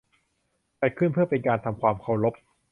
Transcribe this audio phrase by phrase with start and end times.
[0.79, 2.33] จัดขึ้นเพื่อเป็นการทำความเคารพ